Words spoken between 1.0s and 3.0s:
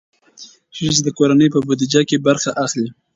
د کورنۍ په بودیجه کې برخه اخلي.